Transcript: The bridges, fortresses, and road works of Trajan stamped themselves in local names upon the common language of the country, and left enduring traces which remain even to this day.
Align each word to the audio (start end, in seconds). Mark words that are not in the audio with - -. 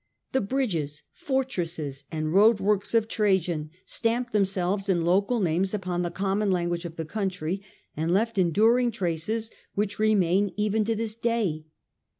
The 0.31 0.41
bridges, 0.41 1.03
fortresses, 1.13 2.05
and 2.11 2.33
road 2.33 2.59
works 2.59 2.95
of 2.95 3.07
Trajan 3.07 3.69
stamped 3.85 4.33
themselves 4.33 4.89
in 4.89 5.05
local 5.05 5.39
names 5.39 5.75
upon 5.75 6.01
the 6.01 6.09
common 6.09 6.49
language 6.49 6.85
of 6.85 6.95
the 6.95 7.05
country, 7.05 7.61
and 7.95 8.11
left 8.11 8.39
enduring 8.39 8.89
traces 8.89 9.51
which 9.75 9.99
remain 9.99 10.53
even 10.57 10.83
to 10.85 10.95
this 10.95 11.15
day. 11.15 11.65